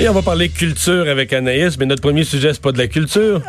Et 0.00 0.08
on 0.08 0.12
va 0.12 0.22
parler 0.22 0.48
culture 0.48 1.08
avec 1.08 1.32
Anaïs, 1.32 1.76
mais 1.76 1.84
notre 1.84 2.02
premier 2.02 2.22
sujet, 2.22 2.52
c'est 2.52 2.62
pas 2.62 2.70
de 2.70 2.78
la 2.78 2.86
culture. 2.86 3.42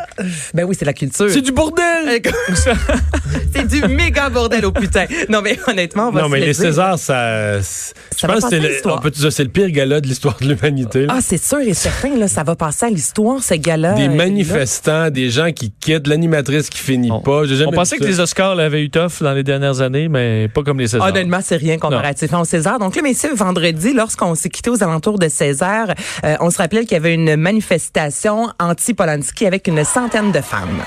Ben 0.52 0.64
oui, 0.64 0.74
c'est 0.76 0.84
la 0.84 0.92
culture. 0.92 1.30
C'est 1.30 1.42
du 1.42 1.52
bordel! 1.52 2.20
c'est 3.54 3.68
du 3.68 3.86
méga 3.86 4.28
bordel 4.30 4.66
au 4.66 4.72
putain. 4.72 5.04
Non, 5.28 5.42
mais 5.42 5.56
honnêtement, 5.68 6.08
on 6.08 6.10
va 6.10 6.22
Non, 6.22 6.26
se 6.26 6.32
mais 6.32 6.40
le 6.40 6.46
les 6.46 6.52
dire. 6.52 6.60
Césars, 6.62 6.98
ça. 6.98 7.60
Je 7.60 8.26
va 8.26 8.34
pense 8.34 8.42
que 8.44 8.48
c'est 8.50 8.58
le, 8.58 9.30
c'est 9.30 9.44
le 9.44 9.48
pire 9.48 9.70
gala 9.70 10.00
de 10.00 10.08
l'histoire 10.08 10.36
de 10.40 10.48
l'humanité. 10.48 11.06
là? 11.06 11.14
Ah, 11.18 11.20
c'est 11.22 11.40
sûr 11.42 11.60
et 11.60 11.72
certain, 11.72 12.16
là, 12.16 12.26
ça 12.26 12.42
va 12.42 12.56
passer 12.56 12.86
à 12.86 12.90
l'histoire, 12.90 13.40
ce 13.44 13.54
gars-là. 13.54 13.94
des 13.94 14.08
Euh, 14.08 14.10
manifestants, 14.10 15.08
des 15.10 15.30
gens 15.30 15.52
qui 15.52 15.70
quittent, 15.80 16.08
l'animatrice 16.08 16.68
qui 16.68 16.78
finit 16.80 17.12
On- 17.12 17.20
pas. 17.20 17.42
On 17.66 17.70
pensait 17.70 17.96
que 17.96 18.02
ça. 18.04 18.10
les 18.10 18.18
Oscars 18.18 18.56
l'avaient 18.56 18.82
eu 18.82 18.90
tough 18.90 19.20
dans 19.22 19.32
les 19.34 19.44
dernières 19.44 19.80
années, 19.82 20.08
mais 20.08 20.48
pas 20.48 20.64
comme 20.64 20.80
les 20.80 20.88
Césars. 20.88 21.06
Honnêtement, 21.06 21.38
c'est 21.44 21.56
rien 21.56 21.78
comparativement 21.78 22.40
au 22.40 22.44
César. 22.44 22.80
Donc 22.80 22.96
là, 22.96 23.02
messieurs, 23.02 23.34
vendredi, 23.36 23.92
lorsqu'on 23.94 24.34
s'est 24.34 24.48
quitté 24.50 24.68
aux 24.70 24.82
alentours 24.82 25.20
de 25.20 25.28
César, 25.28 25.86
euh, 26.24 26.36
on 26.40 26.50
se 26.50 26.58
rappelait 26.58 26.82
qu'il 26.82 26.92
y 26.92 26.96
avait 26.96 27.14
une 27.14 27.36
manifestation 27.36 28.50
anti-Polanski 28.58 29.46
avec 29.46 29.68
une 29.68 29.84
centaine 29.84 30.32
de 30.32 30.40
femmes. 30.40 30.82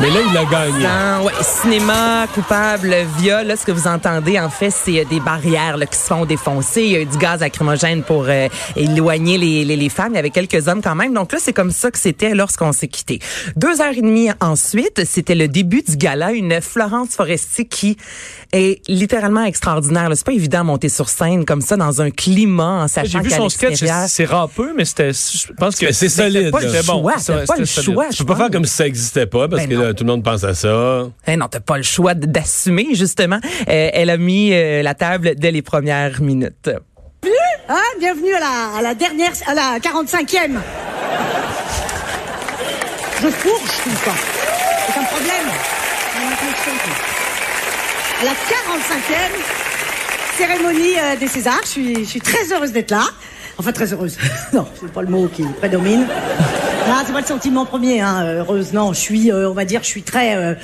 Mais 0.00 0.10
là, 0.10 0.20
il 0.30 0.36
a 0.36 0.44
gagné. 0.44 0.82
Dans, 0.84 1.24
ouais, 1.24 1.32
cinéma, 1.42 2.26
coupable, 2.32 2.94
viol, 3.18 3.44
là, 3.48 3.56
ce 3.56 3.64
que 3.66 3.72
vous 3.72 3.88
entendez, 3.88 4.38
en 4.38 4.48
fait, 4.48 4.70
c'est 4.70 5.00
euh, 5.00 5.04
des 5.04 5.18
barrières 5.18 5.76
là, 5.76 5.86
qui 5.86 5.98
se 5.98 6.04
font 6.04 6.24
défoncer. 6.24 6.82
Il 6.82 6.90
y 6.92 6.96
a 6.96 7.00
eu 7.00 7.04
du 7.04 7.18
gaz 7.18 7.40
lacrymogène 7.40 8.04
pour 8.04 8.26
euh, 8.28 8.48
éloigner 8.76 9.38
les, 9.38 9.64
les, 9.64 9.74
les 9.74 9.88
femmes. 9.88 10.12
Il 10.12 10.16
y 10.16 10.18
avait 10.20 10.30
quelques 10.30 10.68
hommes 10.68 10.82
quand 10.82 10.94
même. 10.94 11.14
Donc 11.14 11.32
là, 11.32 11.38
c'est 11.42 11.52
comme 11.52 11.72
ça 11.72 11.90
que 11.90 11.98
c'était 11.98 12.32
lorsqu'on 12.36 12.70
s'est 12.70 12.86
quitté. 12.86 13.18
Deux 13.56 13.80
heures 13.80 13.92
et 13.92 14.00
demie 14.00 14.30
ensuite, 14.40 15.04
c'était 15.04 15.34
le 15.34 15.48
début 15.48 15.82
du 15.82 15.96
gala. 15.96 16.30
Une 16.30 16.60
Florence 16.60 17.16
Foresti 17.16 17.66
qui 17.66 17.96
est 18.52 18.80
littéralement 18.88 19.42
extraordinaire. 19.44 20.08
C'est 20.14 20.24
pas 20.24 20.32
évident 20.32 20.60
de 20.60 20.66
monter 20.66 20.88
sur 20.90 21.08
scène 21.08 21.44
comme 21.44 21.60
ça 21.60 21.76
dans 21.76 22.00
un 22.02 22.10
climat 22.10 22.84
en 22.84 22.86
J'ai 22.86 22.92
sachant 22.94 23.20
vu 23.20 23.30
qu'à 23.30 23.36
son 23.36 23.48
sketch, 23.48 23.70
l'extérieur... 23.70 24.06
c'est 24.08 24.24
râpeux, 24.26 24.74
mais 24.76 24.84
c'était, 24.84 25.12
je 25.12 25.52
pense 25.54 25.74
que 25.74 25.92
C'est 25.92 26.08
solide. 26.08 26.52
pas 26.52 26.60
le 26.60 26.68
choix, 26.82 27.14
pas 27.46 27.56
le 27.56 27.64
choix. 27.64 28.06
Tu 28.10 28.18
peux 28.18 28.26
pas 28.32 28.36
faire 28.36 28.50
comme 28.50 28.64
si 28.64 28.74
ça 28.76 28.86
existait 28.86 29.26
pas, 29.26 29.48
parce 29.48 29.66
Ben 29.66 29.68
que 29.76 29.87
là, 29.88 29.94
tout 29.94 30.04
le 30.04 30.10
monde 30.10 30.22
pense 30.22 30.44
à 30.44 30.54
ça. 30.54 31.08
Eh 31.26 31.36
non, 31.36 31.48
t'as 31.48 31.60
pas 31.60 31.76
le 31.76 31.82
choix 31.82 32.14
d'assumer, 32.14 32.88
justement. 32.92 33.40
Euh, 33.68 33.90
elle 33.92 34.10
a 34.10 34.16
mis 34.16 34.52
euh, 34.52 34.82
la 34.82 34.94
table 34.94 35.34
dès 35.36 35.50
les 35.50 35.62
premières 35.62 36.20
minutes. 36.20 36.70
Hein, 37.70 37.76
bienvenue 37.98 38.34
à 38.34 38.40
la, 38.40 38.78
à 38.78 38.82
la 38.82 38.94
dernière, 38.94 39.32
à 39.46 39.54
la 39.54 39.78
45e. 39.78 40.58
Je 43.20 43.28
fourche 43.28 43.82
tout 43.82 43.90
le 43.90 44.04
temps. 44.04 44.20
C'est 44.86 45.00
un 45.00 45.04
problème. 45.04 45.48
À 48.20 48.24
la 48.24 48.30
45e 48.30 48.36
cérémonie 50.38 50.98
euh, 50.98 51.16
des 51.16 51.28
Césars, 51.28 51.60
je 51.64 51.68
suis, 51.68 52.04
je 52.04 52.08
suis 52.08 52.20
très 52.20 52.52
heureuse 52.52 52.72
d'être 52.72 52.90
là. 52.90 53.04
Enfin, 53.58 53.72
très 53.72 53.92
heureuse. 53.92 54.16
non, 54.52 54.66
c'est 54.80 54.92
pas 54.92 55.02
le 55.02 55.08
mot 55.08 55.28
qui 55.28 55.42
prédomine. 55.42 56.06
Non, 56.88 56.94
c'est 57.06 57.12
pas 57.12 57.20
le 57.20 57.26
sentiment 57.26 57.66
premier, 57.66 58.00
hein, 58.00 58.24
euh, 58.24 58.38
heureuse. 58.38 58.72
Non, 58.72 58.94
je 58.94 58.98
suis, 58.98 59.30
euh, 59.30 59.50
on 59.50 59.52
va 59.52 59.66
dire, 59.66 59.82
je 59.82 59.88
suis 59.88 60.02
très, 60.02 60.36
euh, 60.36 60.54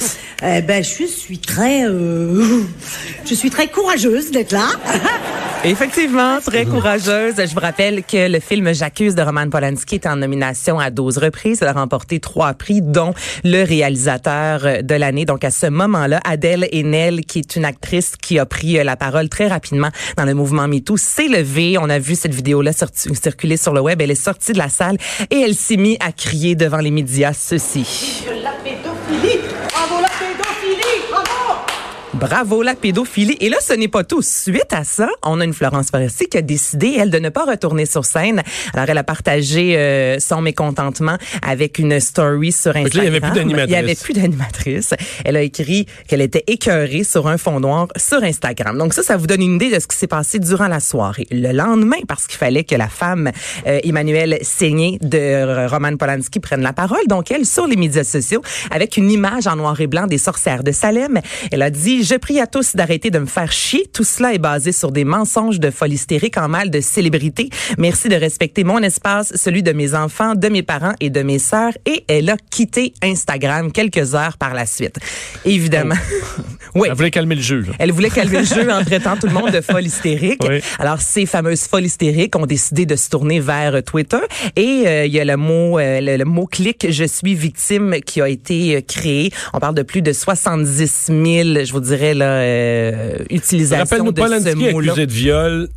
euh, 0.45 0.61
ben, 0.61 0.85
je 0.85 1.05
suis 1.07 1.39
très, 1.39 1.87
euh, 1.87 2.65
je 3.27 3.35
suis 3.35 3.51
très 3.51 3.69
courageuse 3.69 4.31
d'être 4.31 4.53
là. 4.53 4.69
Effectivement, 5.65 6.41
très 6.45 6.67
courageuse. 6.67 7.37
Je 7.39 7.55
vous 7.55 7.61
rappelle 7.61 8.03
que 8.05 8.31
le 8.31 8.39
film 8.39 8.75
J'accuse 8.75 9.15
de 9.15 9.23
Roman 9.23 9.49
Polanski 9.49 9.95
est 9.95 10.07
en 10.07 10.17
nomination 10.17 10.79
à 10.79 10.91
12 10.91 11.17
reprises. 11.17 11.61
Elle 11.63 11.69
a 11.69 11.73
remporté 11.73 12.21
trois 12.21 12.53
prix, 12.53 12.83
dont 12.83 13.15
le 13.45 13.65
réalisateur 13.65 14.83
de 14.83 14.95
l'année. 14.95 15.25
Donc, 15.25 15.43
à 15.43 15.51
ce 15.51 15.67
moment-là, 15.67 16.21
Adèle 16.25 16.69
Haenel, 16.71 17.25
qui 17.25 17.39
est 17.39 17.57
une 17.57 17.65
actrice 17.65 18.13
qui 18.21 18.39
a 18.39 18.45
pris 18.45 18.75
la 18.85 18.97
parole 18.97 19.31
très 19.31 19.49
rapidement 19.49 19.89
dans 20.19 20.27
le 20.27 20.35
mouvement 20.35 20.69
MeToo, 20.69 20.99
s'est 20.99 21.29
levée. 21.29 21.79
On 21.79 21.89
a 21.89 21.99
vu 21.99 22.15
cette 22.15 22.35
vidéo-là 22.35 22.73
circuler 22.75 23.57
sur 23.57 23.73
le 23.73 23.81
web. 23.81 24.03
Elle 24.03 24.11
est 24.11 24.23
sortie 24.23 24.53
de 24.53 24.59
la 24.59 24.69
salle 24.69 24.99
et 25.31 25.41
elle 25.41 25.55
s'est 25.55 25.79
mise 25.79 25.97
à 26.01 26.13
crier 26.13 26.57
devant 26.57 26.79
les 26.79 26.91
médias 26.91 27.33
ceci. 27.33 28.27
Pédophilie 30.77 31.34
Bravo 32.25 32.63
la 32.63 32.75
pédophilie. 32.75 33.37
Et 33.41 33.51
là, 33.51 33.59
ce 33.61 33.75
n'est 33.75 33.89
pas 33.89 34.03
tout. 34.03 34.23
Suite 34.23 34.73
à 34.73 34.83
ça, 34.83 35.11
on 35.23 35.41
a 35.41 35.45
une 35.45 35.53
Florence 35.53 35.91
Foresti 35.91 36.27
qui 36.27 36.39
a 36.39 36.43
décidé, 36.43 36.97
elle, 36.99 37.11
de 37.11 37.19
ne 37.19 37.29
pas 37.29 37.45
retourner 37.45 37.85
sur 37.85 38.07
scène. 38.07 38.43
Alors, 38.73 38.87
elle 38.89 38.97
a 38.97 39.05
partagé 39.05 39.77
euh, 39.77 40.19
son 40.21 40.41
mécontentement 40.41 41.19
avec 41.43 41.79
une 41.79 42.01
story 42.01 42.51
sur 42.51 42.73
là, 42.73 42.81
Instagram. 42.81 43.03
il 43.03 43.05
y 43.05 43.09
avait 43.09 43.21
plus 43.21 43.33
d'animatrice. 43.33 43.69
Il 43.69 43.73
y 43.73 43.77
avait 43.77 43.95
plus 43.95 44.15
d'animatrice. 44.15 44.95
Elle 45.27 45.37
a 45.37 45.43
écrit 45.43 45.87
qu'elle 46.09 46.23
était 46.23 46.45
écœurée 46.47 47.05
sur 47.05 47.29
un 47.29 47.37
fond 47.37 47.61
noir 47.61 47.89
sur 47.97 48.23
Instagram. 48.23 48.79
Donc 48.79 48.95
ça, 48.95 49.03
ça 49.03 49.19
vous 49.19 49.27
donne 49.27 49.43
une 49.43 49.57
idée 49.57 49.71
de 49.71 49.79
ce 49.79 49.87
qui 49.87 49.97
s'est 49.97 50.07
passé 50.07 50.39
durant 50.39 50.69
la 50.69 50.81
soirée. 50.81 51.27
Le 51.31 51.53
lendemain, 51.53 51.99
parce 52.09 52.27
qu'il 52.27 52.39
fallait 52.39 52.65
que 52.65 52.75
la 52.75 52.89
femme 52.89 53.31
euh, 53.67 53.81
Emmanuelle 53.85 54.39
Seigné 54.41 54.99
de 55.03 55.69
Roman 55.69 55.97
Polanski 55.97 56.41
prenne 56.41 56.63
la 56.63 56.73
parole. 56.73 57.07
Donc 57.07 57.31
elle, 57.31 57.45
sur 57.45 57.67
les 57.67 57.77
médias 57.77 58.05
sociaux, 58.05 58.41
avec 58.71 58.97
une 58.97 59.11
image 59.11 59.47
en 59.47 59.57
noir 59.57 59.79
et 59.79 59.87
blanc 59.87 60.07
des 60.07 60.19
sorcières 60.19 60.65
de 60.65 60.73
Salem, 60.73 61.21
elle 61.53 61.61
a 61.61 61.69
dit 61.71 62.03
«Je 62.05 62.14
prie 62.19 62.41
à 62.41 62.47
tous 62.47 62.77
d'arrêter 62.77 63.11
de 63.11 63.19
me 63.19 63.27
faire 63.27 63.53
chier. 63.53 63.87
Tout 63.93 64.05
cela 64.05 64.35
est 64.35 64.39
basé 64.39 64.73
sur 64.73 64.93
des 64.93 65.05
mensonges 65.05 65.61
de 65.61 65.71
folie 65.71 65.95
hystérique 65.95 66.37
en 66.39 66.49
mal 66.49 66.71
de 66.71 66.81
célébrité. 66.81 67.51
Merci 67.79 68.09
de 68.09 68.17
respecter 68.17 68.65
mon 68.65 68.79
espace, 68.79 69.33
celui 69.37 69.63
de 69.63 69.73
mes 69.73 69.95
enfants, 69.95 70.35
de 70.35 70.49
mes 70.49 70.63
parents 70.63 70.95
et 71.01 71.11
de 71.11 71.23
mes 71.23 71.39
sœurs.» 71.39 71.73
Et 71.87 72.05
elle 72.09 72.31
a 72.31 72.37
quitté 72.51 72.93
Instagram 73.03 73.73
quelques 73.73 74.15
heures 74.15 74.37
par 74.37 74.55
la 74.55 74.67
suite. 74.67 74.97
Évidemment. 75.45 75.95
oui. 76.75 76.89
Elle 76.91 76.97
voulait 76.97 77.11
calmer 77.11 77.35
le 77.35 77.43
jeu. 77.43 77.61
là. 77.61 77.73
Elle 77.79 77.93
voulait 77.93 78.11
calmer 78.11 78.41
le 78.41 78.45
jeu 78.45 78.71
en 78.71 78.85
traitant 78.85 79.17
tout 79.17 79.27
le 79.27 79.33
monde 79.33 79.51
de 79.51 79.61
folle 79.61 79.87
hystérique. 79.87 80.43
Oui. 80.49 80.61
Alors, 80.79 81.01
ces 81.01 81.27
fameuses 81.27 81.63
folles 81.63 81.85
hystériques 81.85 82.37
ont 82.37 82.47
décidé 82.47 82.87
de 82.87 82.97
se 82.97 83.11
tourner 83.11 83.41
vers 83.41 83.83
Twitter. 83.83 84.19
Et 84.57 84.85
euh, 84.87 85.07
il 85.07 85.13
y 85.13 85.21
a 85.21 85.25
le 85.25 85.37
mot, 85.37 85.79
euh, 85.79 86.01
le, 86.01 86.17
le 86.17 86.25
mot 86.25 86.47
clic, 86.47 86.87
je 86.91 87.05
suis 87.05 87.35
victime, 87.35 87.97
qui 88.05 88.21
a 88.21 88.29
été 88.29 88.77
euh, 88.77 88.81
créé. 88.87 89.31
On 89.53 89.59
parle 89.59 89.75
de 89.75 89.83
plus 89.83 90.03
de 90.03 90.13
70 90.13 91.07
000, 91.07 91.17
je 91.65 91.73
vous 91.73 91.81
dirais, 91.81 92.04
là, 92.13 92.41
euh, 92.43 93.17
Rappelle-nous, 93.79 94.13
de 94.13 94.21
ce 94.21 94.27
Polanski 94.27 94.65
est 94.67 94.73
mot-là. 94.73 94.93
accusé 94.93 95.07
de 95.07 95.13
viol 95.13 95.69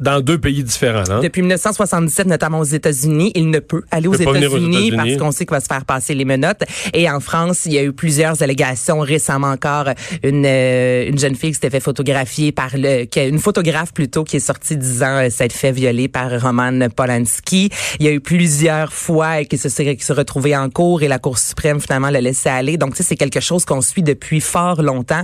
dans 0.00 0.20
deux 0.20 0.38
pays 0.38 0.62
différents. 0.62 1.08
Hein? 1.08 1.20
Depuis 1.22 1.42
1977, 1.42 2.26
notamment 2.26 2.58
aux 2.58 2.64
États-Unis, 2.64 3.32
il 3.34 3.50
ne 3.50 3.60
peut 3.60 3.82
aller 3.90 4.08
aux 4.08 4.14
États-Unis 4.14 4.92
parce 4.92 5.16
qu'on 5.16 5.30
sait 5.30 5.44
qu'il 5.44 5.54
va 5.54 5.60
se 5.60 5.66
faire 5.66 5.84
passer 5.84 6.14
les 6.14 6.24
menottes. 6.24 6.64
Et 6.92 7.08
en 7.08 7.20
France, 7.20 7.62
il 7.66 7.72
y 7.72 7.78
a 7.78 7.82
eu 7.82 7.92
plusieurs 7.92 8.42
allégations 8.42 9.00
récemment 9.00 9.48
encore. 9.48 9.90
Une, 10.22 10.44
euh, 10.46 11.08
une 11.08 11.18
jeune 11.18 11.36
fille 11.36 11.50
qui 11.50 11.54
s'était 11.54 11.70
fait 11.70 11.80
photographier 11.80 12.52
par 12.52 12.70
le, 12.74 13.06
une 13.16 13.38
photographe 13.38 13.92
plutôt 13.92 14.24
qui 14.24 14.36
est 14.36 14.40
sortie 14.40 14.76
disant 14.76 15.18
euh, 15.18 15.30
s'être 15.30 15.52
fait 15.52 15.72
violer 15.72 16.08
par 16.08 16.40
Roman 16.40 16.88
Polanski. 16.94 17.70
Il 18.00 18.06
y 18.06 18.08
a 18.08 18.12
eu 18.12 18.20
plusieurs 18.20 18.92
fois 18.92 19.44
qui 19.44 19.58
se 19.58 19.68
serait 19.68 19.96
qui 19.96 20.04
se 20.04 20.12
retrouvait 20.12 20.56
en 20.56 20.70
cours 20.70 21.02
et 21.02 21.08
la 21.08 21.18
Cour 21.18 21.38
suprême 21.38 21.80
finalement 21.80 22.10
l'a 22.10 22.20
laissé 22.20 22.48
aller. 22.48 22.76
Donc, 22.76 22.90
tu 22.90 22.98
sais, 22.98 23.02
c'est 23.02 23.16
quelque 23.16 23.40
chose 23.40 23.64
qu'on 23.64 23.80
suit 23.80 24.02
depuis 24.02 24.40
fort 24.40 24.82
longtemps. 24.82 25.22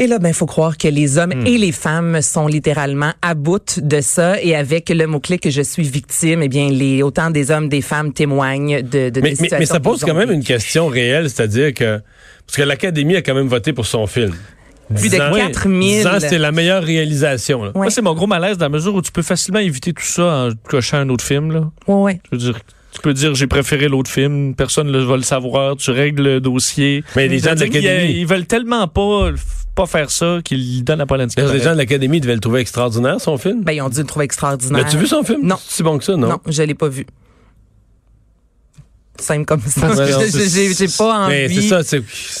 Et 0.00 0.06
là, 0.06 0.18
ben, 0.20 0.32
faut 0.32 0.46
croire 0.46 0.78
que 0.78 0.86
les 0.88 1.18
hommes 1.18 1.32
Hmm. 1.34 1.46
et 1.46 1.58
les 1.58 1.72
femmes 1.72 2.22
sont 2.22 2.46
littéralement 2.46 3.12
à 3.20 3.34
bout 3.34 3.80
de 3.82 4.00
ça. 4.00 4.40
Et 4.42 4.54
avec 4.54 4.88
le 4.90 5.06
mot-clé 5.06 5.38
que 5.38 5.50
je 5.50 5.60
suis 5.62 5.82
victime, 5.82 6.42
eh 6.42 6.48
bien, 6.48 6.70
les, 6.70 7.02
autant 7.02 7.30
des 7.30 7.50
hommes, 7.50 7.68
des 7.68 7.80
femmes 7.82 8.12
témoignent 8.12 8.80
de, 8.82 9.10
de 9.10 9.20
Mais, 9.20 9.32
des 9.32 9.42
mais, 9.50 9.58
mais 9.58 9.66
ça 9.66 9.80
pose 9.80 10.04
quand 10.04 10.14
même 10.14 10.30
une 10.30 10.44
question 10.44 10.86
réelle, 10.86 11.28
c'est-à-dire 11.28 11.74
que 11.74 12.00
parce 12.46 12.56
que 12.56 12.62
l'Académie 12.62 13.16
a 13.16 13.22
quand 13.22 13.34
même 13.34 13.48
voté 13.48 13.72
pour 13.72 13.86
son 13.86 14.06
film. 14.06 14.32
Plus 14.88 15.10
de 15.10 15.16
Disant- 15.16 15.32
4000. 15.34 15.96
disant 15.98 16.12
que 16.12 16.20
c'était 16.20 16.38
la 16.38 16.50
meilleure 16.52 16.82
réalisation. 16.82 17.62
là. 17.62 17.68
Ouais. 17.74 17.82
Moi, 17.82 17.90
c'est 17.90 18.00
mon 18.00 18.14
gros 18.14 18.26
malaise 18.26 18.56
dans 18.56 18.64
la 18.66 18.70
mesure 18.70 18.94
où 18.94 19.02
tu 19.02 19.12
peux 19.12 19.20
facilement 19.22 19.58
éviter 19.60 19.92
tout 19.92 20.02
ça 20.02 20.46
en 20.46 20.50
cochant 20.66 20.96
un 20.96 21.08
autre 21.10 21.24
film. 21.24 21.52
Là. 21.52 21.70
Ouais, 21.86 21.94
ouais. 21.94 22.20
Je 22.32 22.36
veux 22.36 22.42
dire, 22.52 22.60
tu 22.92 23.00
peux 23.02 23.12
dire 23.12 23.34
j'ai 23.34 23.46
préféré 23.46 23.88
l'autre 23.88 24.10
film, 24.10 24.54
personne 24.54 24.90
ne 24.90 24.98
va 24.98 25.16
le 25.16 25.22
savoir, 25.24 25.76
tu 25.76 25.90
règles 25.90 26.22
le 26.22 26.40
dossier. 26.40 27.04
Mais 27.16 27.28
les 27.28 27.38
gens 27.40 27.54
de 27.54 27.60
l'Académie- 27.60 28.12
Ils, 28.20 28.26
veulent 28.26 28.46
tellement 28.46 28.88
pas, 28.88 29.32
pas 29.78 29.86
faire 29.86 30.10
ça 30.10 30.40
qu'ils 30.44 30.82
donnent 30.82 31.00
à 31.00 31.06
Polanski. 31.06 31.40
Les 31.40 31.60
gens 31.60 31.72
de 31.72 31.76
l'Académie 31.78 32.20
devaient 32.20 32.34
le 32.34 32.40
trouver 32.40 32.60
extraordinaire, 32.60 33.20
son 33.20 33.38
film. 33.38 33.62
Ben, 33.62 33.72
ils 33.72 33.80
ont 33.80 33.88
dû 33.88 34.00
le 34.00 34.06
trouver 34.06 34.24
extraordinaire. 34.24 34.82
L'as-tu 34.82 34.96
vu 34.96 35.06
son 35.06 35.22
film? 35.22 35.40
Non. 35.44 35.56
C'est 35.64 35.76
si 35.76 35.82
bon 35.84 35.98
que 35.98 36.04
ça, 36.04 36.16
non? 36.16 36.28
Non, 36.28 36.40
je 36.46 36.62
l'ai 36.64 36.74
pas 36.74 36.88
vu. 36.88 37.06
Simple 39.20 39.44
comme 39.44 39.60
ça. 39.60 39.88
J'ai- 40.48 40.88
pas 40.96 41.26
envie. 41.26 41.70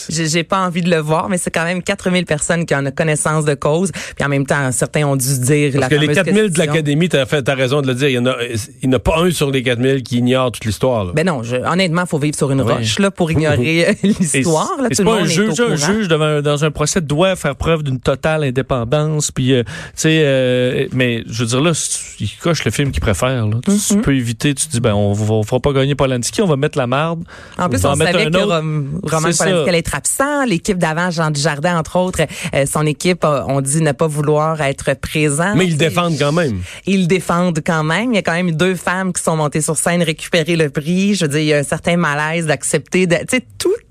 J'ai 0.08 0.44
pas 0.44 0.66
envie 0.66 0.82
de 0.82 0.90
le 0.90 0.98
voir, 0.98 1.28
mais 1.28 1.38
c'est 1.38 1.50
quand 1.50 1.64
même 1.64 1.82
4000 1.82 2.24
personnes 2.24 2.64
qui 2.66 2.74
en 2.74 2.84
ont 2.86 2.90
connaissance 2.90 3.44
de 3.44 3.54
cause. 3.54 3.90
Puis 4.16 4.24
en 4.24 4.28
même 4.28 4.46
temps, 4.46 4.70
certains 4.72 5.04
ont 5.06 5.16
dû 5.16 5.38
dire 5.40 5.72
la 5.74 5.80
Parce 5.80 5.90
que 5.90 5.94
les 5.96 6.06
fameuse 6.14 6.14
4000 6.16 6.50
de 6.52 6.58
l'Académie, 6.58 7.08
t'as 7.08 7.26
fait, 7.26 7.42
t'as 7.42 7.54
raison 7.54 7.82
de 7.82 7.86
le 7.86 7.94
dire. 7.94 8.08
Il 8.08 8.14
y 8.14 8.18
en 8.18 8.26
a, 8.26 8.36
il 8.82 8.88
n'y 8.88 8.94
en 8.94 8.96
a 8.96 9.00
pas 9.00 9.18
un 9.20 9.30
sur 9.30 9.50
les 9.50 9.62
4000 9.62 10.02
qui 10.02 10.18
ignore 10.18 10.52
toute 10.52 10.64
l'histoire. 10.64 11.12
Ben 11.14 11.26
non, 11.26 11.42
je, 11.42 11.56
honnêtement, 11.56 12.06
faut 12.06 12.18
vivre 12.18 12.36
sur 12.36 12.50
une 12.50 12.62
Ouais. 12.62 12.74
roche 12.74 12.98
là 12.98 13.10
pour 13.10 13.30
ignorer 13.30 13.88
euh, 13.88 13.92
l'histoire. 14.02 14.70
C'est 14.92 15.04
pas 15.04 15.14
un 15.20 15.24
juge, 15.24 15.60
un 15.60 15.76
juge 15.76 16.08
devant 16.08 16.42
dans 16.42 16.64
un 16.64 16.70
procès 16.70 17.00
doit 17.00 17.36
faire 17.36 17.54
preuve 17.56 17.82
d'une 17.82 18.00
totale 18.00 18.44
indépendance. 18.44 19.30
Puis, 19.30 19.52
euh, 19.52 19.62
tu 19.64 19.70
sais, 19.96 20.22
euh, 20.24 20.86
mais 20.92 21.22
je 21.28 21.40
veux 21.42 21.46
dire 21.46 21.60
là, 21.60 21.72
il 22.20 22.28
coche 22.42 22.64
le 22.64 22.70
film 22.70 22.90
qu'il 22.90 23.00
préfère. 23.00 23.46
Là. 23.46 23.56
Tu- 23.64 23.70
Mm-hmm. 23.78 23.88
Tu 23.96 24.00
peux 24.02 24.14
éviter. 24.16 24.54
Tu 24.54 24.66
te 24.66 24.72
dis 24.72 24.80
ben 24.80 24.92
on, 24.94 25.12
va- 25.12 25.34
on 25.34 25.42
fera 25.44 25.60
pas 25.60 25.72
gagner 25.72 25.94
Polanski, 25.94 26.42
on 26.42 26.46
va 26.46 26.56
mettre 26.56 26.67
la 26.76 26.86
marde. 26.86 27.24
En 27.58 27.68
plus, 27.68 27.84
on 27.84 27.94
savait 28.06 28.12
que 28.24 28.36
autre. 28.44 28.56
Rom- 28.56 29.00
Roman 29.02 29.26
C'est 29.28 29.32
ça. 29.32 29.44
Polanski 29.44 29.68
allait 29.68 29.78
être 29.78 29.94
absent. 29.94 30.44
L'équipe 30.44 30.78
d'avant, 30.78 31.10
Jean 31.10 31.30
Dujardin, 31.30 31.78
entre 31.78 31.96
autres, 31.96 32.22
euh, 32.54 32.66
son 32.66 32.84
équipe, 32.86 33.24
euh, 33.24 33.42
on 33.46 33.60
dit 33.60 33.80
ne 33.82 33.92
pas 33.92 34.06
vouloir 34.06 34.60
être 34.60 34.94
présent. 34.94 35.54
Mais 35.56 35.66
ils 35.66 35.72
le 35.72 35.76
défendent 35.76 36.18
quand 36.18 36.32
même. 36.32 36.60
Ils 36.86 37.02
le 37.02 37.06
défendent 37.06 37.60
quand 37.64 37.84
même. 37.84 38.12
Il 38.12 38.16
y 38.16 38.18
a 38.18 38.22
quand 38.22 38.32
même 38.34 38.52
deux 38.52 38.74
femmes 38.74 39.12
qui 39.12 39.22
sont 39.22 39.36
montées 39.36 39.60
sur 39.60 39.76
scène 39.76 40.02
récupérer 40.02 40.56
le 40.56 40.70
prix. 40.70 41.14
Je 41.14 41.24
veux 41.24 41.30
dire, 41.30 41.40
il 41.40 41.46
y 41.46 41.54
a 41.54 41.58
un 41.58 41.62
certain 41.62 41.96
malaise 41.96 42.46
d'accepter. 42.46 43.06
de- 43.06 43.16
Tu 43.16 43.36
sais, 43.38 43.46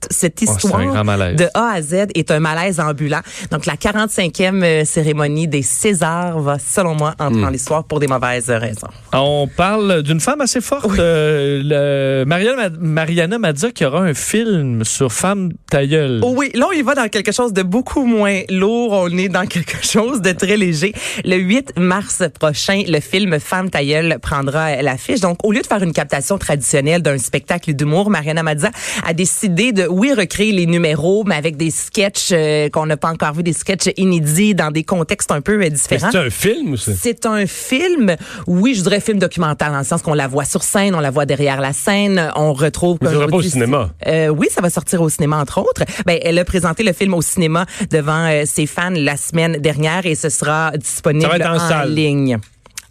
toute 0.08 0.18
cette 0.18 0.40
Oh, 0.48 0.52
histoire 0.52 0.80
de 1.36 1.46
A 1.54 1.72
à 1.74 1.82
Z 1.82 2.08
est 2.16 2.32
un 2.32 2.40
malaise 2.40 2.80
ambulant. 2.80 3.20
Donc, 3.52 3.66
la 3.66 3.76
45e 3.76 4.64
euh, 4.64 4.86
cérémonie 4.86 5.48
des 5.48 5.62
Césars 5.62 6.40
va, 6.40 6.58
selon 6.60 6.96
moi, 6.96 7.14
entrer 7.20 7.38
Hmm. 7.38 7.42
dans 7.42 7.50
l'histoire 7.50 7.84
pour 7.84 8.00
des 8.00 8.08
mauvaises 8.08 8.50
raisons. 8.50 8.88
On 9.14 9.48
parle 9.56 10.02
d'une 10.04 10.20
femme 10.20 10.42
assez 10.42 10.62
forte. 10.62 10.88
euh, 10.98 11.62
le- 11.64 12.26
Mariana, 12.26 12.70
Mariana 12.80 13.38
Mazza 13.38 13.72
qui 13.72 13.86
aura 13.86 14.02
un 14.02 14.14
film 14.14 14.84
sur 14.84 15.12
femme 15.12 15.52
tailleule. 15.70 16.22
Oh 16.24 16.34
oui, 16.38 16.52
là, 16.54 16.68
on 16.70 16.72
y 16.72 16.82
va 16.82 16.96
dans 16.96 17.08
quelque 17.10 17.32
chose 17.32 17.54
de 17.54 17.64
beaucoup 17.64 18.06
moins 18.06 18.42
lourd. 18.50 18.94
On 18.94 19.18
est 19.18 19.30
dans 19.30 19.46
quelque 19.54 19.86
chose 19.86 20.22
de 20.22 20.32
très 20.32 20.58
léger. 20.58 20.94
Le 21.26 21.36
8 21.38 21.74
mars 21.78 22.24
prochain, 22.40 22.84
le 22.88 23.00
film 23.00 23.40
Femme 23.40 23.70
tailleule 23.70 24.20
prendra 24.22 24.82
l'affiche. 24.82 25.20
Donc, 25.20 25.38
au 25.46 25.52
lieu 25.52 25.62
de 25.62 25.68
faire 25.68 25.84
une 25.84 25.94
captation 25.94 26.38
traditionnelle 26.38 27.02
d'un 27.02 27.18
spectacle 27.18 27.74
d'humour, 27.74 28.10
Mariana 28.10 28.44
Mazza 28.44 28.70
a 29.06 29.14
décidé 29.14 29.72
de, 29.74 29.86
oui, 29.98 30.14
recréer 30.14 30.52
les 30.52 30.68
numéros, 30.68 31.24
mais 31.26 31.36
avec 31.36 31.58
des 31.58 31.72
sketchs 31.72 32.30
euh, 32.32 32.70
qu'on 32.70 32.86
n'a 32.86 32.98
pas 32.98 33.10
encore 33.10 33.34
vu, 33.34 33.42
des 33.42 33.54
sketchs 33.54 33.90
inédits 33.98 34.54
dans 34.54 34.70
des 34.70 34.84
contextes 34.84 35.32
un 35.32 35.42
peu 35.42 35.60
euh, 35.64 35.70
différents. 35.70 36.10
C'est 36.12 36.18
un 36.18 36.30
film 36.30 36.74
ou 36.74 36.78
c'est? 36.78 36.94
C'est 36.94 37.26
un 37.26 37.48
film, 37.48 38.16
oui, 38.46 38.76
je 38.76 38.84
dirais 38.84 39.00
film 39.00 39.18
documentaire 39.18 39.72
dans 39.72 39.80
le 39.80 39.84
sens 39.84 40.04
qu'on 40.04 40.14
la 40.14 40.28
voit 40.28 40.46
sur 40.46 40.62
scène, 40.62 40.94
on 40.94 41.00
la 41.00 41.10
voit 41.10 41.26
derrière 41.26 41.60
la 41.60 41.74
scène, 41.74 42.32
on 42.36 42.54
retrouve. 42.54 43.00
Mais 43.02 43.10
ça 43.10 43.28
pas 43.28 43.36
au 43.36 43.42
cinéma. 43.42 43.90
euh, 44.08 44.28
oui, 44.28 44.48
ça 44.52 44.62
va 44.62 44.70
sortir 44.70 45.02
au 45.02 45.10
cinéma 45.10 45.38
entre 45.38 45.58
autres. 45.60 45.84
Ben, 46.06 46.20
elle 46.22 46.38
a 46.38 46.46
présenté 46.46 46.84
le 46.84 46.94
film 46.94 47.16
au 47.16 47.22
cinéma 47.24 47.66
devant 47.90 48.28
euh, 48.28 48.44
ses 48.46 48.68
fans 48.68 48.92
la 48.92 49.18
semaine 49.18 49.54
dernière 49.54 50.06
et 50.06 50.14
ce 50.14 50.30
sera 50.30 50.72
disponible 50.78 51.44
en 51.44 51.60
salle. 51.60 51.94
ligne. 51.94 52.38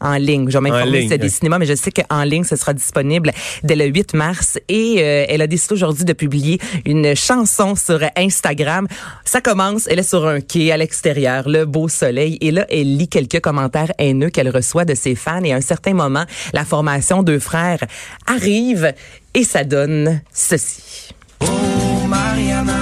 En 0.00 0.16
ligne. 0.16 0.50
Je 0.50 0.58
vais 0.58 0.70
m'informer 0.70 1.02
si 1.02 1.08
c'est 1.08 1.18
des 1.18 1.28
cinémas, 1.28 1.58
mais 1.58 1.66
je 1.66 1.74
sais 1.74 1.90
qu'en 1.90 2.22
ligne, 2.22 2.44
ce 2.44 2.56
sera 2.56 2.74
disponible 2.74 3.32
dès 3.62 3.76
le 3.76 3.86
8 3.86 4.14
mars. 4.14 4.58
Et 4.68 4.96
euh, 4.98 5.24
elle 5.28 5.42
a 5.42 5.46
décidé 5.46 5.74
aujourd'hui 5.74 6.04
de 6.04 6.12
publier 6.12 6.58
une 6.84 7.14
chanson 7.14 7.74
sur 7.74 8.00
Instagram. 8.16 8.86
Ça 9.24 9.40
commence, 9.40 9.86
elle 9.86 9.98
est 9.98 10.08
sur 10.08 10.26
un 10.26 10.40
quai 10.40 10.72
à 10.72 10.76
l'extérieur, 10.76 11.48
le 11.48 11.64
beau 11.64 11.88
soleil. 11.88 12.38
Et 12.40 12.50
là, 12.50 12.66
elle 12.70 12.96
lit 12.96 13.08
quelques 13.08 13.40
commentaires 13.40 13.92
haineux 13.98 14.30
qu'elle 14.30 14.50
reçoit 14.50 14.84
de 14.84 14.94
ses 14.94 15.14
fans. 15.14 15.42
Et 15.44 15.52
à 15.52 15.56
un 15.56 15.60
certain 15.60 15.94
moment, 15.94 16.24
la 16.52 16.64
formation 16.64 17.22
Deux 17.22 17.38
Frères 17.38 17.84
arrive 18.26 18.92
et 19.34 19.44
ça 19.44 19.64
donne 19.64 20.20
ceci. 20.32 21.10
Oh 21.40 22.06
Mariana, 22.06 22.72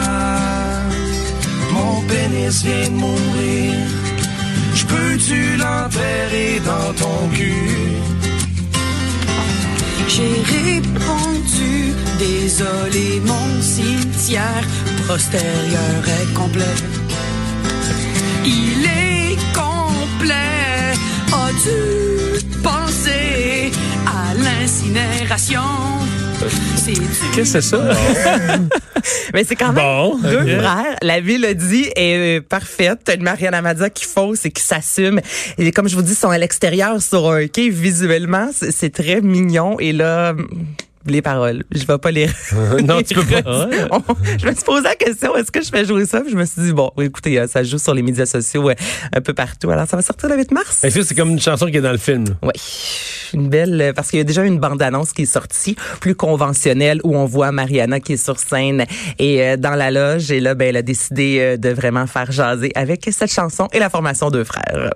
mon 1.72 2.02
pénis 2.02 2.62
vient 2.62 2.88
de 2.88 2.94
mourir. 2.94 4.03
Peux-tu 4.94 5.56
l'enterrer 5.56 6.60
dans 6.70 6.92
ton 7.02 7.28
cul? 7.34 7.94
J'ai 10.06 10.36
répondu, 10.56 11.92
désolé, 12.20 13.20
mon 13.26 13.60
cimetière 13.60 14.64
postérieur 15.08 16.00
est 16.18 16.32
complet. 16.34 16.76
Il 18.44 18.84
est 18.84 19.36
complet. 19.52 20.94
As-tu 21.42 22.60
pensé 22.62 23.72
à 24.06 24.34
l'incinération? 24.44 26.03
Qu'est-ce 26.44 27.36
que 27.36 27.44
c'est 27.44 27.60
ça? 27.62 27.78
Mais 29.32 29.44
c'est 29.48 29.56
quand 29.56 29.72
même 29.72 29.82
Bon, 29.82 30.18
deux 30.18 30.58
frères. 30.58 30.96
La 31.02 31.20
mélodie 31.20 31.90
est 31.96 32.38
euh, 32.38 32.40
parfaite. 32.46 33.00
T'as 33.04 33.14
une 33.14 33.22
Mariana 33.22 33.62
Mazza 33.62 33.88
qui 33.88 34.04
fausse 34.04 34.44
et 34.44 34.50
qui 34.50 34.62
s'assume. 34.62 35.20
Et 35.58 35.72
comme 35.72 35.88
je 35.88 35.96
vous 35.96 36.02
dis, 36.02 36.12
ils 36.12 36.16
sont 36.16 36.30
à 36.30 36.38
l'extérieur 36.38 37.00
sur 37.00 37.30
un 37.30 37.46
quai. 37.46 37.70
Visuellement, 37.70 38.50
c'est 38.52 38.92
très 38.92 39.20
mignon. 39.22 39.78
Et 39.80 39.92
là, 39.92 40.34
les 41.06 41.22
paroles, 41.22 41.64
je 41.70 41.84
vais 41.84 41.98
pas 41.98 42.10
les. 42.10 42.28
Non, 42.84 43.02
tu 43.02 43.14
peux 43.14 43.24
pas. 43.42 43.42
On- 43.90 44.02
je 44.38 44.46
me 44.46 44.54
suis 44.54 44.64
posé 44.64 44.82
la 44.82 44.94
question, 44.94 45.36
est-ce 45.36 45.50
que 45.50 45.62
je 45.62 45.68
fais 45.68 45.84
jouer 45.84 46.06
ça? 46.06 46.20
Puis 46.20 46.30
je 46.32 46.36
me 46.36 46.44
suis 46.44 46.62
dit, 46.62 46.72
bon, 46.72 46.90
écoutez, 47.00 47.38
euh, 47.38 47.46
ça 47.46 47.62
joue 47.62 47.78
sur 47.78 47.94
les 47.94 48.02
médias 48.02 48.26
sociaux 48.26 48.70
euh, 48.70 48.74
un 49.12 49.20
peu 49.20 49.34
partout. 49.34 49.70
Alors, 49.70 49.86
ça 49.86 49.96
va 49.96 50.02
sortir 50.02 50.28
le 50.28 50.36
8 50.36 50.50
mars. 50.52 50.84
Est-ce 50.84 50.96
que 50.96 51.02
c'est 51.02 51.14
comme 51.14 51.30
une 51.30 51.40
chanson 51.40 51.66
qui 51.66 51.76
est 51.76 51.80
dans 51.82 51.92
le 51.92 51.98
film? 51.98 52.24
Oui, 52.42 52.52
une 53.34 53.48
belle 53.48 53.80
euh, 53.80 53.92
parce 53.92 54.10
qu'il 54.10 54.18
y 54.18 54.22
a 54.22 54.24
déjà 54.24 54.44
une 54.44 54.58
bande-annonce 54.58 55.12
qui 55.12 55.22
est 55.22 55.26
sortie, 55.26 55.76
plus 56.00 56.14
conventionnelle 56.14 57.00
où 57.04 57.16
on 57.16 57.26
voit 57.26 57.52
Mariana 57.52 58.00
qui 58.00 58.14
est 58.14 58.24
sur 58.24 58.38
scène 58.38 58.84
et 59.18 59.56
dans 59.56 59.74
la 59.74 59.90
loge 59.90 60.30
et 60.30 60.40
là 60.40 60.54
ben 60.54 60.68
elle 60.68 60.76
a 60.76 60.82
décidé 60.82 61.56
de 61.58 61.68
vraiment 61.70 62.06
faire 62.06 62.30
jaser 62.32 62.70
avec 62.74 63.08
cette 63.10 63.32
chanson 63.32 63.68
et 63.72 63.78
la 63.78 63.90
formation 63.90 64.30
deux 64.30 64.44
frères. 64.44 64.90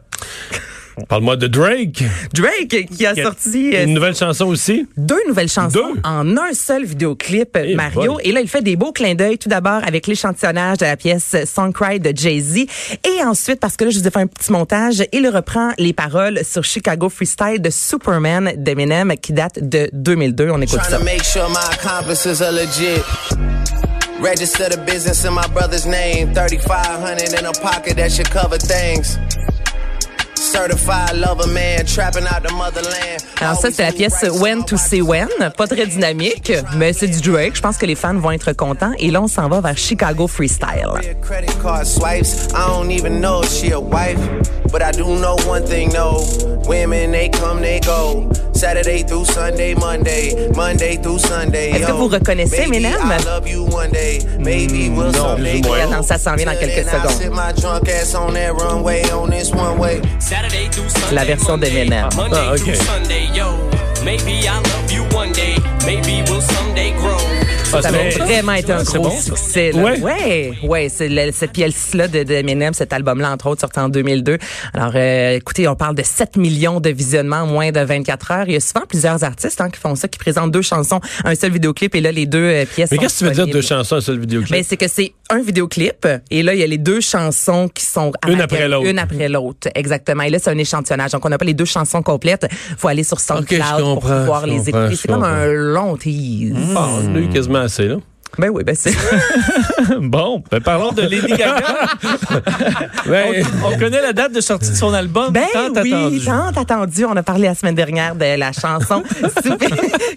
Parle-moi 1.08 1.36
de 1.36 1.46
Drake. 1.46 2.02
Drake 2.34 2.86
qui 2.90 3.06
a 3.06 3.12
Qui 3.14 3.20
a 3.20 3.24
sorti 3.24 3.70
euh, 3.74 3.84
Une 3.84 3.94
nouvelle 3.94 4.14
chanson 4.16 4.46
aussi. 4.46 4.86
deux 4.96 5.20
nouvelles 5.28 5.48
chansons 5.48 5.78
Deux? 5.94 6.00
en 6.04 6.36
un 6.36 6.52
seul 6.54 6.84
vidéoclip, 6.84 7.56
Eh 7.62 7.74
Mario. 7.74 8.14
boy. 8.14 8.22
Et 8.24 8.32
là, 8.32 8.40
il 8.40 8.48
fait 8.48 8.62
des 8.62 8.76
beaux 8.76 8.92
clins 8.92 9.14
d'œil. 9.14 9.38
Tout 9.38 9.48
d'abord 9.48 9.80
avec 9.86 10.06
l'échantillonnage 10.06 10.78
de 10.78 10.86
la 10.86 10.96
pièce 10.96 11.36
Song 11.44 11.72
Cry 11.72 12.00
de 12.00 12.12
Jay-Z. 12.16 12.56
Et 12.58 13.22
ensuite, 13.24 13.60
parce 13.60 13.76
que 13.76 13.84
là, 13.84 13.90
je 13.90 13.98
vous 13.98 14.06
ai 14.06 14.10
fait 14.10 14.20
un 14.20 14.26
petit 14.26 14.52
montage, 14.52 15.02
il 15.12 15.28
reprend 15.28 15.70
les 15.78 15.92
paroles 15.92 16.40
sur 16.44 16.64
Chicago 16.64 17.08
Freestyle 17.08 17.60
de 17.60 17.70
Superman 17.70 18.52
d'Eminem 18.56 19.14
qui 19.20 19.32
date 19.32 19.58
de 19.60 19.88
2002. 19.92 20.50
On 20.50 20.60
écoute 20.60 20.80
ça. 20.88 20.98
to 20.98 21.04
make 21.04 21.22
sure 21.24 21.48
my 21.48 21.56
accomplices 21.72 22.42
are 22.42 22.52
legit. 22.52 23.02
Register 24.20 24.68
the 24.68 24.78
business 24.84 25.24
in 25.24 25.30
my 25.32 25.46
brother's 25.54 25.86
name. 25.86 26.32
3500 26.34 27.38
in 27.38 27.46
a 27.46 27.52
pocket 27.62 27.96
that 27.96 28.10
should 28.10 28.28
cover 28.30 28.58
things. 28.58 29.16
Alors 33.40 33.60
ça, 33.60 33.68
c'est 33.72 33.82
la 33.82 33.92
pièce 33.92 34.24
When 34.40 34.64
to 34.64 34.76
Say 34.76 35.00
When. 35.00 35.28
Pas 35.56 35.66
très 35.66 35.86
dynamique, 35.86 36.52
mais 36.76 36.92
c'est 36.92 37.06
du 37.06 37.20
Drake. 37.20 37.54
Je 37.54 37.60
pense 37.60 37.76
que 37.76 37.86
les 37.86 37.94
fans 37.94 38.14
vont 38.18 38.30
être 38.32 38.52
contents. 38.52 38.92
Et 38.98 39.10
là, 39.10 39.22
on 39.22 39.28
s'en 39.28 39.48
va 39.48 39.60
vers 39.60 39.76
Chicago 39.76 40.26
Freestyle. 40.26 40.92
Saturday 48.58 49.04
through 49.04 49.24
Sunday, 49.24 49.72
Monday. 49.76 50.50
Monday 50.56 50.96
through 50.96 51.20
Sunday. 51.20 51.70
Est-ce 51.70 51.86
que 51.86 51.92
yo. 51.92 51.96
vous 51.96 52.08
reconnaissez 52.08 52.66
Maybe 52.66 52.84
Eminem? 52.84 53.00
I 53.08 53.24
love 53.24 53.46
you 53.46 53.64
one 53.64 53.90
day. 53.92 54.18
Maybe 54.40 54.90
we'll 54.90 55.12
someday 55.12 55.60
plus 55.60 55.68
ou 55.68 55.68
moins. 55.68 55.78
grow. 55.78 55.92
Attends, 55.92 56.02
ça 56.02 56.18
s'en 56.18 56.34
vient 56.34 56.46
dans 56.46 56.58
quelques 56.58 56.84
secondes. 56.84 57.32
one. 59.78 60.02
La 61.12 61.24
version 61.24 61.56
d'Eminem. 61.56 62.08
Ah, 62.18 62.52
ok. 62.52 62.74
Ah, 67.70 67.82
Ça 67.82 67.90
va 67.90 67.98
vraiment 68.24 68.52
être 68.52 68.70
un 68.70 68.82
gros 68.82 69.02
bon, 69.02 69.10
succès. 69.10 69.72
Là. 69.72 69.82
Ouais. 69.82 70.00
ouais, 70.00 70.52
ouais, 70.62 70.88
c'est 70.88 71.08
le- 71.08 71.32
cette 71.32 71.52
pièce-là 71.52 72.08
de, 72.08 72.22
de 72.22 72.32
Eminem, 72.32 72.72
cet 72.72 72.92
album-là, 72.94 73.30
entre 73.30 73.48
autres, 73.48 73.60
sorti 73.60 73.78
en 73.78 73.90
2002. 73.90 74.38
Alors, 74.72 74.92
euh, 74.94 75.36
écoutez, 75.36 75.68
on 75.68 75.76
parle 75.76 75.94
de 75.94 76.02
7 76.02 76.36
millions 76.36 76.80
de 76.80 76.88
visionnements 76.88 77.42
en 77.42 77.46
moins 77.46 77.70
de 77.70 77.80
24 77.80 78.30
heures. 78.30 78.44
Il 78.46 78.54
y 78.54 78.56
a 78.56 78.60
souvent 78.60 78.86
plusieurs 78.88 79.22
artistes 79.22 79.60
hein, 79.60 79.68
qui 79.68 79.78
font 79.78 79.94
ça, 79.94 80.08
qui 80.08 80.18
présentent 80.18 80.50
deux 80.50 80.62
chansons, 80.62 81.00
un 81.24 81.34
seul 81.34 81.52
vidéoclip, 81.52 81.94
et 81.94 82.00
là, 82.00 82.10
les 82.10 82.24
deux 82.26 82.38
euh, 82.38 82.64
pièces 82.64 82.90
Mais 82.90 82.96
qu'est-ce 82.98 83.14
que 83.14 83.18
tu 83.18 83.24
veux 83.26 83.34
dire 83.34 83.46
de 83.46 83.52
deux 83.52 83.60
chansons, 83.62 83.96
un 83.96 84.00
seul 84.00 84.18
vidéoclip? 84.18 84.50
Ben, 84.50 84.64
c'est 84.66 84.78
que 84.78 84.88
c'est 84.88 85.12
un 85.30 85.42
vidéoclip 85.42 86.06
et 86.30 86.42
là 86.42 86.54
il 86.54 86.60
y 86.60 86.62
a 86.62 86.66
les 86.66 86.78
deux 86.78 87.00
chansons 87.00 87.68
qui 87.68 87.84
sont 87.84 88.12
Une 88.26 88.40
après 88.40 88.66
l'autre. 88.66 88.86
Une 88.88 88.98
après 88.98 89.28
l'autre, 89.28 89.68
exactement. 89.74 90.22
Et 90.22 90.30
là 90.30 90.38
c'est 90.38 90.50
un 90.50 90.58
échantillonnage. 90.58 91.10
Donc 91.12 91.24
on 91.24 91.28
n'a 91.28 91.36
pas 91.38 91.44
les 91.44 91.54
deux 91.54 91.64
chansons 91.66 92.02
complètes. 92.02 92.46
Faut 92.78 92.88
aller 92.88 93.04
sur 93.04 93.20
SoundCloud 93.20 93.60
Ok, 93.60 93.66
je 93.78 93.82
pour 93.82 94.00
pouvoir 94.00 94.46
les 94.46 94.68
écouter. 94.68 94.96
C'est 94.96 95.08
comme 95.08 95.24
un 95.24 95.46
long 95.46 95.96
tease. 95.96 96.54
On 96.74 97.54
en 97.54 97.57
quasiment 97.58 97.64
assez, 97.64 97.88
là. 97.88 97.96
Ben 98.36 98.50
oui, 98.50 98.62
ben 98.64 98.74
c'est. 98.76 98.94
Bon, 100.00 100.42
ben 100.50 100.60
parlons 100.60 100.92
de 100.92 101.02
Lady 101.02 101.28
Gaga. 101.28 101.56
Ben, 103.06 103.42
on, 103.64 103.68
on 103.72 103.78
connaît 103.78 104.02
la 104.02 104.12
date 104.12 104.32
de 104.32 104.40
sortie 104.40 104.70
de 104.70 104.74
son 104.76 104.92
album. 104.92 105.32
Ben 105.32 105.44
tant 105.52 105.70
oui, 105.82 105.92
attendu. 105.92 106.24
tant 106.24 106.48
attendu. 106.60 107.04
On 107.06 107.16
a 107.16 107.22
parlé 107.22 107.44
la 107.44 107.54
semaine 107.54 107.74
dernière 107.74 108.14
de 108.14 108.36
la 108.38 108.52
chanson. 108.52 109.02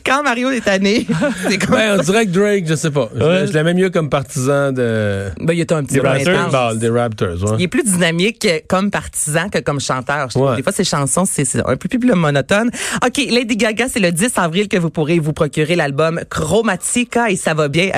Quand 0.06 0.24
Mario 0.24 0.52
est 0.52 0.62
tanné, 0.66 1.08
c'est 1.48 1.58
comme. 1.58 1.76
ben, 1.76 1.98
on 2.00 2.04
dirait 2.04 2.26
que 2.26 2.32
Drake, 2.32 2.66
je 2.68 2.76
sais 2.76 2.92
pas. 2.92 3.10
Je- 3.16 3.22
Ouais. 3.32 3.48
Je 3.48 3.54
l'aimais 3.54 3.74
mieux 3.74 3.90
comme 3.90 4.10
partisan 4.10 4.72
de. 4.72 5.30
Ben, 5.40 5.54
il 5.54 5.60
est 5.62 5.72
un 5.72 5.84
petit 5.84 5.94
Des 5.96 6.02
peu 6.02 6.08
Raptors. 6.08 6.40
intense. 6.40 6.76
Des 6.78 6.90
Raptors, 6.90 7.44
ouais. 7.44 7.56
Il 7.60 7.64
est 7.64 7.68
plus 7.68 7.84
dynamique 7.84 8.48
comme 8.68 8.92
partisan 8.92 9.48
que 9.50 9.60
comme 9.60 9.80
chanteur. 9.80 10.30
Je. 10.34 10.38
Ouais. 10.40 10.56
Des 10.58 10.64
fois, 10.64 10.72
ses 10.74 10.84
chansons, 10.84 11.24
c'est 11.26 11.46
c'est 11.46 11.60
un 11.66 11.76
peu 11.78 11.88
plus 11.88 12.00
monotone. 12.14 12.72
OK, 13.06 13.18
Lady 13.30 13.56
Gaga, 13.56 13.86
c'est 13.90 14.00
le 14.00 14.12
10 14.12 14.32
avril 14.38 14.68
que 14.68 14.78
vous 14.78 14.90
pourrez 14.90 15.20
vous 15.20 15.34
procurer 15.34 15.76
l'album 15.76 16.20
Chromatica 16.30 17.30
et 17.30 17.36
ça 17.36 17.54
va 17.54 17.68
bien 17.68 17.90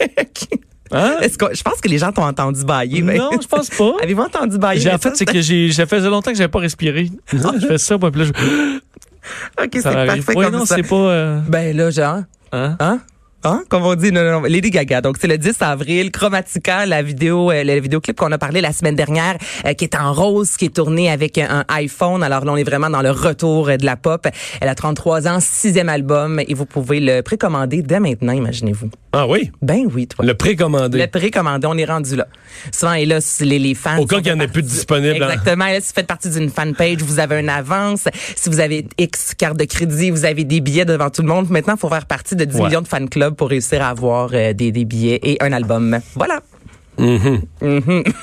avec... 0.00 0.48
Hein? 0.90 1.16
Est-ce 1.20 1.36
que, 1.36 1.54
je 1.54 1.62
pense 1.62 1.80
que 1.82 1.88
les 1.88 1.98
gens 1.98 2.12
t'ont 2.12 2.22
entendu 2.24 2.64
bailler. 2.64 3.02
ben. 3.02 3.18
Non, 3.18 3.30
je 3.40 3.46
pense 3.46 3.68
pas. 3.68 3.92
Avez-vous 4.02 4.22
entendu 4.22 4.56
bailler? 4.58 4.80
J'ai, 4.80 4.90
en 4.92 4.98
fait, 4.98 5.14
c'est 5.16 5.26
que 5.26 5.40
j'ai, 5.42 5.70
ça 5.70 5.84
faisait 5.86 6.08
longtemps 6.08 6.30
que 6.30 6.36
j'avais 6.38 6.48
pas 6.48 6.60
respiré. 6.60 7.10
je 7.30 7.66
fais 7.66 7.78
ça, 7.78 7.98
puis 7.98 8.10
là, 8.14 8.24
je, 8.24 8.32
OK, 9.62 9.68
c'est 9.74 9.80
ça 9.82 9.90
arrive. 9.90 10.24
parfait 10.24 10.32
Oui, 10.38 10.44
comme 10.46 10.54
non, 10.54 10.64
ça. 10.64 10.76
c'est 10.76 10.82
pas, 10.82 10.96
euh, 10.96 11.40
Ben 11.46 11.76
là, 11.76 11.90
genre... 11.90 12.22
hein? 12.52 12.76
Hein? 12.80 13.00
Hein? 13.44 13.62
Comme 13.68 13.84
on 13.84 13.94
dit, 13.94 14.10
non, 14.10 14.24
non, 14.24 14.40
non. 14.40 14.42
Lady 14.48 14.70
Gaga. 14.70 15.00
Donc, 15.00 15.16
c'est 15.20 15.28
le 15.28 15.38
10 15.38 15.62
avril. 15.62 16.10
Chromatica, 16.10 16.86
la 16.86 17.02
vidéo, 17.02 17.52
euh, 17.52 17.62
le 17.62 17.78
vidéoclip 17.80 18.16
qu'on 18.16 18.32
a 18.32 18.38
parlé 18.38 18.60
la 18.60 18.72
semaine 18.72 18.96
dernière, 18.96 19.36
euh, 19.64 19.74
qui 19.74 19.84
est 19.84 19.94
en 19.94 20.12
rose, 20.12 20.56
qui 20.56 20.64
est 20.66 20.74
tourné 20.74 21.08
avec 21.08 21.38
un, 21.38 21.60
un 21.60 21.64
iPhone. 21.68 22.22
Alors 22.24 22.44
là, 22.44 22.52
on 22.52 22.56
est 22.56 22.64
vraiment 22.64 22.90
dans 22.90 23.00
le 23.00 23.12
retour 23.12 23.68
euh, 23.68 23.76
de 23.76 23.86
la 23.86 23.96
pop. 23.96 24.26
Elle 24.60 24.68
a 24.68 24.74
33 24.74 25.28
ans, 25.28 25.38
sixième 25.40 25.88
album, 25.88 26.40
et 26.46 26.52
vous 26.54 26.66
pouvez 26.66 26.98
le 26.98 27.20
précommander 27.22 27.82
dès 27.82 28.00
maintenant, 28.00 28.32
imaginez-vous. 28.32 28.90
Ah 29.12 29.26
oui? 29.28 29.52
Ben 29.62 29.84
oui, 29.94 30.08
toi. 30.08 30.24
Le 30.24 30.34
précommandé. 30.34 30.98
Le 30.98 31.06
précommandé, 31.06 31.66
on 31.70 31.78
est 31.78 31.84
rendu 31.84 32.16
là. 32.16 32.26
Souvent, 32.72 32.94
et 32.94 33.06
là, 33.06 33.20
les, 33.40 33.58
les 33.60 33.74
fans. 33.74 33.98
Au 33.98 34.06
cas 34.06 34.16
qu'il 34.18 34.26
y 34.28 34.32
en 34.32 34.40
ait 34.40 34.48
plus 34.48 34.62
disponibles, 34.62 35.22
hein. 35.22 35.28
Exactement. 35.30 35.66
Là, 35.66 35.80
si 35.80 35.88
vous 35.88 35.94
faites 35.94 36.06
partie 36.08 36.28
d'une 36.30 36.50
fanpage, 36.50 36.98
vous 37.02 37.20
avez 37.20 37.38
une 37.40 37.48
avance. 37.48 38.08
Si 38.34 38.48
vous 38.50 38.58
avez 38.60 38.86
X 38.98 39.34
carte 39.38 39.56
de 39.56 39.64
crédit, 39.64 40.10
vous 40.10 40.24
avez 40.24 40.42
des 40.44 40.60
billets 40.60 40.84
devant 40.84 41.08
tout 41.08 41.22
le 41.22 41.28
monde. 41.28 41.48
Maintenant, 41.50 41.74
il 41.76 41.80
faut 41.80 41.88
faire 41.88 42.06
partie 42.06 42.34
de 42.34 42.44
10 42.44 42.58
Ouais. 42.58 42.66
millions 42.66 42.80
de 42.82 42.88
fan 42.88 43.08
clubs 43.08 43.27
pour 43.34 43.48
réussir 43.50 43.82
à 43.82 43.88
avoir 43.88 44.30
euh, 44.32 44.52
des, 44.52 44.72
des 44.72 44.84
billets 44.84 45.20
et 45.22 45.36
un 45.42 45.52
album. 45.52 45.98
Voilà. 46.14 46.40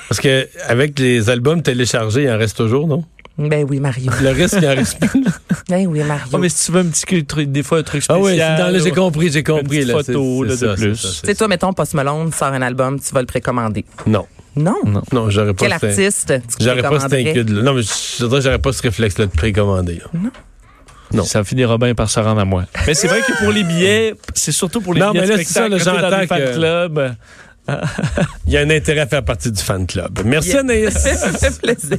Parce 0.07 0.19
que 0.21 0.47
avec 0.67 0.99
les 0.99 1.29
albums 1.29 1.61
téléchargés, 1.61 2.23
il 2.23 2.29
en 2.29 2.37
reste 2.37 2.57
toujours, 2.57 2.87
non? 2.87 3.03
Ben 3.37 3.65
oui, 3.69 3.79
Mario. 3.81 4.11
Le 4.21 4.29
reste, 4.29 4.57
il 4.61 4.65
en 4.67 4.75
reste 4.75 4.99
plus. 4.99 5.23
Ben 5.67 5.87
oui, 5.87 6.01
Mario. 6.03 6.27
Oh, 6.31 6.37
mais 6.37 6.47
si 6.49 6.67
tu 6.67 6.71
veux 6.71 6.81
un 6.81 6.85
petit 6.85 7.25
truc, 7.25 7.51
des 7.51 7.63
fois, 7.63 7.79
un 7.79 7.83
truc 7.83 8.03
Ah 8.07 8.13
spécial. 8.19 8.51
oui, 8.57 8.63
dans- 8.63 8.71
là, 8.71 8.79
j'ai 8.83 8.91
compris, 8.91 9.31
j'ai 9.31 9.41
compris. 9.43 9.79
petite 9.79 9.87
là, 9.87 9.93
photo, 9.95 10.43
là, 10.43 10.51
de 10.51 10.55
ça, 10.55 10.73
plus. 10.75 10.91
Tu 11.01 11.27
sais, 11.27 11.33
toi, 11.35 11.47
mettons, 11.47 11.73
Post 11.73 11.95
Malone 11.95 12.31
sort 12.31 12.49
un 12.49 12.61
album, 12.61 12.99
tu 12.99 13.11
vas 13.13 13.21
le 13.21 13.25
précommander. 13.25 13.83
Non. 14.05 14.25
Non? 14.55 14.75
Non, 15.11 15.29
j'aurais 15.31 15.53
pas 15.55 15.65
Quel 15.65 15.73
artiste 15.73 16.33
J'aurais 16.61 16.81
pas 16.83 16.99
cette 16.99 17.13
inquiétude. 17.13 17.49
Non, 17.51 17.73
mais 17.73 17.81
j'aurais 18.19 18.59
pas 18.59 18.71
ce 18.71 18.81
réflexe-là 18.83 19.25
de 19.25 19.31
précommander. 19.31 19.95
là. 20.13 20.19
Non. 21.13 21.23
Ça 21.23 21.43
finira 21.43 21.77
bien 21.77 21.93
par 21.95 22.09
se 22.09 22.19
rendre 22.19 22.41
à 22.41 22.45
moi. 22.45 22.65
Mais 22.87 22.93
c'est 22.93 23.07
vrai 23.07 23.21
que 23.21 23.37
pour 23.43 23.51
les 23.51 23.63
billets, 23.63 24.15
c'est 24.33 24.51
surtout 24.51 24.81
pour 24.81 24.93
les 24.93 24.99
Non, 25.01 25.11
billets 25.11 25.21
mais 25.21 25.27
là, 25.27 25.37
c'est 25.37 25.43
ça, 25.45 25.69
dans 25.69 25.77
j'entends 25.77 26.25
que- 26.27 26.53
clubs. 26.55 27.15
Il 28.47 28.53
y 28.53 28.57
a 28.57 28.61
un 28.61 28.69
intérêt 28.69 29.01
à 29.01 29.07
faire 29.07 29.23
partie 29.23 29.51
du 29.51 29.61
fan 29.61 29.87
club. 29.87 30.21
Merci 30.23 30.49
Yeah. 30.49 30.59
Anaïs. 30.59 30.93
Ça 30.93 31.15
fait 31.51 31.59
plaisir. 31.61 31.97